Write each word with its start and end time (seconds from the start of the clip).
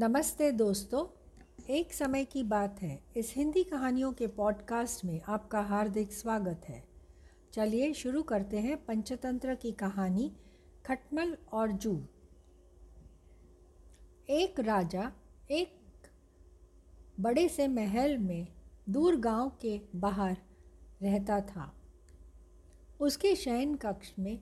नमस्ते 0.00 0.52
दोस्तों, 0.52 1.06
एक 1.70 1.92
समय 1.92 2.24
की 2.24 2.42
बात 2.42 2.82
है। 2.82 3.04
इस 3.16 3.32
हिंदी 3.36 3.64
कहानियों 3.64 4.12
के 4.12 4.26
पॉडकास्ट 4.26 5.04
में 5.04 5.20
आपका 5.28 5.60
हार्दिक 5.60 6.12
स्वागत 6.12 6.60
है। 6.68 6.84
चलिए 7.52 7.92
शुरू 7.92 8.22
करते 8.22 8.58
हैं 8.58 8.84
पंचतंत्र 8.84 9.54
की 9.54 9.72
कहानी, 9.72 10.36
खटमल 10.86 11.36
और 11.52 11.72
जू। 11.72 12.04
एक 14.30 14.60
राजा, 14.60 15.12
एक 15.50 15.80
बड़े 17.20 17.48
से 17.48 17.68
महल 17.68 18.18
में 18.18 18.48
दूर 18.88 19.16
गाँव 19.16 19.52
के 19.60 19.80
बाहर 19.96 20.36
रहता 21.02 21.40
था। 21.40 21.74
उसके 23.00 23.36
शयन 23.36 23.74
कक्ष 23.74 24.12
में 24.18 24.40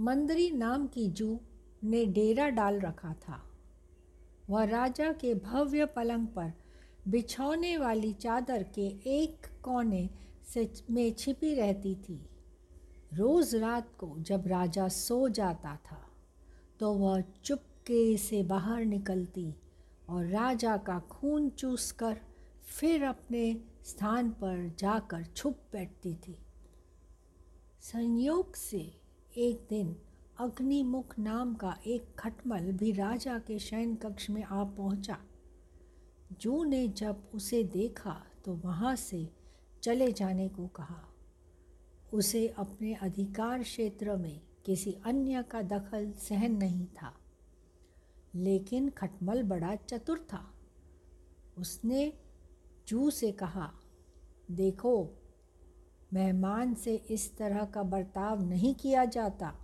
मंदरी 0.00 0.50
नाम 0.50 0.86
की 0.86 1.08
जू 1.08 1.40
ने 1.84 2.06
डेरा 2.06 2.48
डाल 2.48 2.80
रखा 2.80 3.14
था। 3.14 3.42
वह 4.50 4.64
राजा 4.64 5.12
के 5.12 5.34
भव्य 5.34 5.86
पलंग 5.86 6.26
पर 6.26 6.52
बिछौने 7.08 7.76
वाली 7.76 8.12
चादर 8.12 8.62
के 8.74 8.86
एक 9.10 9.46
कोने 9.62 10.08
से 10.48 10.70
में 10.90 11.14
छिपी 11.14 11.54
रहती 11.54 11.94
थी। 11.94 12.20
रोज 13.14 13.54
रात 13.54 13.90
को 13.98 14.14
जब 14.18 14.46
राजा 14.46 14.88
सो 14.88 15.28
जाता 15.28 15.76
था 15.86 16.00
तो 16.80 16.92
वह 16.92 17.20
चुपके 17.44 18.16
से 18.16 18.42
बाहर 18.42 18.84
निकलती 18.84 19.54
और 20.08 20.26
राजा 20.26 20.76
का 20.76 20.98
खून 21.10 21.48
चूस 21.50 21.90
कर 21.92 22.16
फिर 22.66 23.04
अपने 23.04 23.44
स्थान 23.84 24.30
पर 24.30 24.70
जाकर 24.78 25.24
छुप 25.26 25.60
बैठती 25.72 26.14
थी। 26.14 26.38
संयोग 27.82 28.54
से 28.54 28.78
एक 29.36 29.66
दिन 29.70 29.96
अग्निमुख 30.38 31.18
नाम 31.18 31.54
का 31.54 31.74
एक 31.86 32.06
खटमल 32.18 32.72
भी 32.72 32.90
राजा 32.92 33.38
के 33.38 33.58
शयन 33.58 33.94
कक्ष 33.94 34.28
में 34.30 34.42
आ 34.42 34.64
पहुँचा। 34.64 35.16
जू 36.40 36.62
ने 36.64 36.86
जब 36.88 37.22
उसे 37.34 37.62
देखा 37.64 38.16
तो 38.44 38.54
वहाँ 38.54 38.94
से 38.96 39.28
चले 39.82 40.10
जाने 40.12 40.48
को 40.48 40.66
कहा। 40.66 41.00
उसे 42.12 42.46
अपने 42.48 42.94
अधिकार 42.94 43.62
क्षेत्र 43.62 44.16
में 44.16 44.40
किसी 44.66 44.96
अन्य 45.06 45.42
का 45.42 45.62
दखल 45.62 46.12
सहन 46.20 46.56
नहीं 46.56 46.86
था, 46.86 47.12
लेकिन 48.34 48.88
खटमल 48.90 49.42
बड़ा 49.42 49.74
चतुर 49.76 50.26
था। 50.32 50.44
उसने 51.58 52.12
जू 52.88 53.10
से 53.10 53.32
कहा, 53.32 53.72
देखो, 54.50 54.96
मेहमान 56.12 56.74
से 56.74 56.94
इस 57.10 57.36
तरह 57.38 57.64
का 57.64 57.82
बर्ताव 57.84 58.48
नहीं 58.48 58.74
किया 58.74 59.04
जाता। 59.06 59.54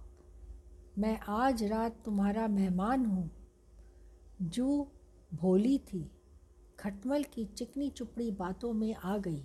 मैं 0.99 1.19
आज 1.29 1.63
रात 1.65 1.97
तुम्हारा 2.05 2.49
मेहमान 2.49 3.05
हूँ। 3.07 3.31
जू 4.43 4.87
भोली 5.35 5.79
थी, 5.79 6.11
खटमल 6.79 7.23
की 7.23 7.45
चिकनी 7.45 7.89
चुपड़ी 7.91 8.31
बातों 8.31 8.73
में 8.73 8.95
आ 8.95 9.17
गई 9.19 9.43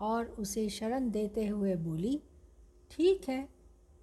और 0.00 0.24
उसे 0.24 0.68
शरण 0.68 1.10
देते 1.10 1.46
हुए 1.46 1.74
बोली, 1.76 2.22
ठीक 2.90 3.28
है, 3.28 3.48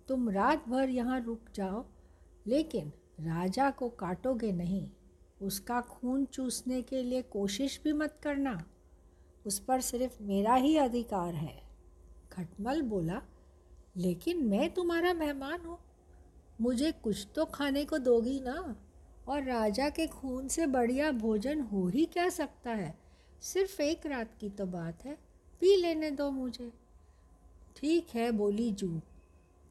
तुम 0.08 0.30
रात 0.30 0.67
भर 0.69 0.89
यहाँ 0.89 1.19
रुक 1.21 1.45
जाओ, 1.55 1.86
लेकिन 2.47 2.91
राजा 3.19 3.69
को 3.71 3.89
काटोगे 3.89 4.52
नहीं, 4.52 4.89
उसका 5.41 5.81
खून 5.81 6.25
चूसने 6.25 6.81
के 6.81 7.03
लिए 7.03 7.21
कोशिश 7.21 7.81
भी 7.83 7.93
मत 7.93 8.19
करना। 8.23 8.59
उस 9.45 9.59
पर 9.59 9.81
सिर्फ़ 9.81 10.23
मेरा 10.23 10.55
ही 10.55 10.77
अधिकार 10.77 11.33
है। 11.33 11.61
खटमल 12.31 12.81
बोला, 12.81 13.21
लेकिन 13.97 14.45
मैं 14.45 14.73
तुम्हारा 14.73 15.13
मेहमान 15.13 15.66
हूँ 15.66 15.80
मुझे 16.61 16.92
कुछ 16.92 17.28
तो 17.36 17.45
खाने 17.45 17.86
को 17.86 17.98
दोगी 17.98 18.39
ना? 18.39 18.75
और 19.28 19.44
राजा 19.44 19.89
के 19.89 20.08
खून 20.08 20.48
से 20.48 20.67
बढ़िया 20.67 21.11
भोजन 21.11 21.61
हो 21.61 21.88
ही 21.88 22.06
क्या 22.06 22.30
सकता 22.30 22.72
है? 22.72 23.00
सिर्फ़ 23.42 23.81
एक 23.81 24.06
रात 24.06 24.30
की 24.39 24.50
तो 24.50 24.66
बात 24.66 25.06
है। 25.06 25.17
पी 25.59 25.76
लेने 25.76 26.11
दो 26.11 26.31
मुझे। 26.31 26.73
ठीक 27.76 28.08
है, 28.15 28.32
बोली 28.32 28.71
जू। 28.71 29.02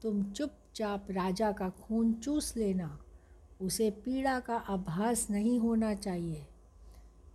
तुम 0.01 0.31
चुपचाप 0.31 1.11
राजा 1.11 1.51
का 1.51 1.69
खून 1.69 2.13
चूस 2.13 2.57
लेना। 2.57 2.99
उसे 3.61 3.91
पीड़ा 3.91 4.39
का 4.39 4.55
आभास 4.55 5.29
नहीं 5.29 5.59
होना 5.59 5.95
चाहिए। 5.95 6.47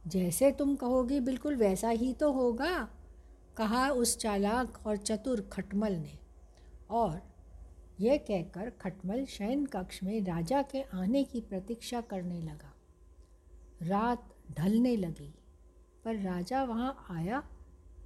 जैसे 0.06 0.52
तुम 0.52 0.76
कहोगी, 0.76 1.20
बिल्कुल 1.20 1.56
वैसा 1.56 1.88
ही 1.88 2.12
तो 2.12 2.32
होगा, 2.32 2.88
कहा 3.56 3.90
उस 3.90 4.18
चालाक 4.18 4.86
और 4.86 4.96
चतुर 4.96 5.40
खटमल 5.40 5.92
ने। 5.92 6.18
और 6.90 7.29
यह 8.00 8.16
कहकर 8.18 8.70
खटमल 8.80 9.24
शयन 9.26 9.64
कक्ष 9.66 10.02
में 10.02 10.20
राजा 10.24 10.62
के 10.62 10.82
आने 10.94 11.22
की 11.24 11.40
प्रतीक्षा 11.40 12.00
करने 12.00 12.40
लगा। 12.42 12.72
रात 13.82 14.28
ढलने 14.58 14.96
लगी, 14.96 15.32
पर 16.04 16.16
राजा 16.16 16.62
वहाँ 16.64 17.06
आया 17.10 17.42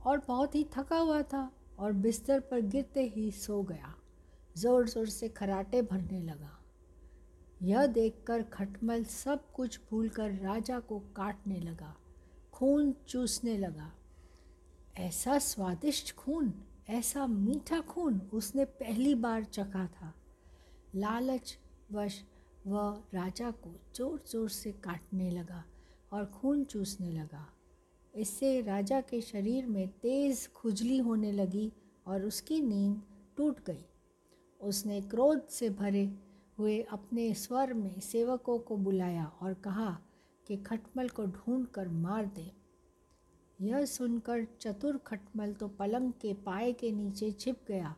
और 0.06 0.22
बहुत 0.28 0.54
ही 0.54 0.64
थका 0.76 0.98
हुआ 0.98 1.20
था 1.22 1.50
और 1.78 1.92
बिस्तर 1.92 2.40
पर 2.40 2.60
गिरते 2.62 3.02
ही 3.06 3.30
सो 3.32 3.62
गया 3.62 3.94
ज़ोर 4.56 4.88
ज़ोर 4.88 5.06
से 5.08 5.28
खराटे 5.28 5.82
भरने 5.82 6.20
लगा। 6.22 6.58
यह 7.62 7.86
देखकर 7.86 8.42
खटमल 8.52 9.04
सब 9.04 9.50
कुछ 9.52 9.78
भूलकर 9.90 10.32
राजा 10.32 10.78
को 10.80 10.98
काटने 11.16 11.60
लगा, 11.60 11.94
खून 12.52 12.94
चूसने 13.08 13.56
लगा। 13.58 13.90
ऐसा 14.98 15.38
स्वादिष्ट 15.40 16.14
खून! 16.16 16.52
ऐसा 16.88 17.26
मीठा 17.26 17.80
खून 17.80 18.20
उसने 18.32 18.64
पहली 18.64 19.14
बार 19.14 19.44
चखा 19.44 19.86
था। 19.86 20.12
लालच 20.94 21.56
वश 21.92 22.22
वह 22.66 23.02
राजा 23.14 23.50
को 23.50 23.70
ज़ोर 23.96 24.22
ज़ोर 24.28 24.48
से 24.48 24.72
काटने 24.84 25.30
लगा 25.30 25.64
और 26.12 26.24
खून 26.32 26.64
चूसने 26.64 27.10
लगा। 27.12 27.46
इससे 28.14 28.60
राजा 28.60 29.00
के 29.00 29.20
शरीर 29.20 29.66
में 29.66 29.88
तेज़ 30.02 30.48
खुजली 30.48 30.98
होने 30.98 31.32
लगी 31.32 31.70
और 32.06 32.24
उसकी 32.24 32.60
नींद 32.60 33.02
टूट 33.36 33.64
गई। 33.66 33.84
उसने 34.60 35.00
क्रोध 35.02 35.46
से 35.48 35.70
भरे 35.70 36.04
हुए 36.58 36.80
अपने 36.92 37.32
स्वर 37.34 37.72
में 37.72 37.98
सेवकों 38.00 38.58
को 38.58 38.76
बुलाया 38.76 39.24
और 39.42 39.54
कहा 39.54 39.90
कि 40.46 40.56
खटमल 40.56 41.08
को 41.08 41.24
ढूंढ 41.26 41.66
कर 41.66 41.88
मार 41.88 42.26
दे। 42.26 42.50
यह 43.58 43.84
सुनकर 43.84 44.44
चतुर 44.60 44.96
खटमल 45.06 45.52
तो 45.52 45.68
पलंग 45.68 46.12
के 46.12 46.32
पाए 46.44 46.72
के 46.72 46.90
नीचे 46.92 47.30
छिप 47.32 47.60
गया, 47.68 47.94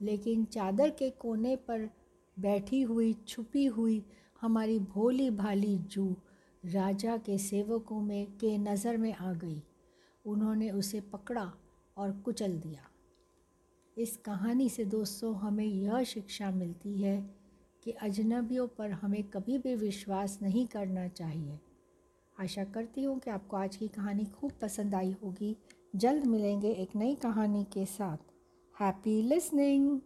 लेकिन 0.00 0.44
चादर 0.44 0.90
के 0.90 1.10
कोने 1.10 1.54
पर 1.58 1.88
बैठी 2.36 2.80
हुई, 2.82 3.12
छुपी 3.28 3.64
हुई 3.66 4.02
हमारी 4.40 4.78
भोली 4.78 5.30
भाली 5.30 5.76
जू 5.86 6.14
राजा 6.64 7.16
के 7.16 7.38
सेवकों 7.38 8.00
में, 8.00 8.26
के 8.38 8.56
नज़र 8.58 8.96
में 8.96 9.12
आ 9.14 9.32
गई। 9.32 9.62
उन्होंने 10.24 10.70
उसे 10.70 11.00
पकड़ा 11.12 11.52
और 11.96 12.12
कुचल 12.24 12.58
दिया। 12.58 12.88
इस 13.96 14.16
कहानी 14.16 14.68
से 14.68 14.84
दोस्तों, 14.84 15.34
हमें 15.34 15.64
यह 15.64 16.02
शिक्षा 16.04 16.50
मिलती 16.50 17.00
है 17.02 17.18
कि 17.82 17.90
अजनबियों 17.92 18.66
पर 18.68 18.90
हमें 18.92 19.22
कभी 19.24 19.58
भी 19.58 19.74
विश्वास 19.74 20.38
नहीं 20.42 20.66
करना 20.66 21.06
चाहिए। 21.08 21.58
आशा 22.40 22.64
करती 22.64 23.02
हूँ 23.02 23.18
कि 23.18 23.30
आपको 23.30 23.56
आज 23.56 23.76
की 23.76 23.88
कहानी 23.88 24.24
खूब 24.24 24.52
पसंद 24.62 24.94
आई 24.94 25.16
होगी। 25.24 25.56
जल्द 25.96 26.26
मिलेंगे 26.26 26.68
एक 26.68 26.96
नई 26.96 27.14
कहानी 27.14 27.64
के 27.64 27.86
साथ। 27.86 28.16
Happy 28.82 29.22
listening 29.22 30.00